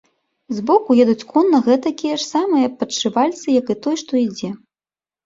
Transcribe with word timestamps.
Збоку 0.59 0.95
едуць 1.03 1.27
конна 1.33 1.59
гэтакія 1.67 2.15
ж 2.21 2.25
самыя 2.29 2.71
падшывальцы 2.79 3.47
як 3.59 3.65
і 3.75 3.77
той, 3.85 3.95
што 4.05 4.11
ідзе. 4.25 4.49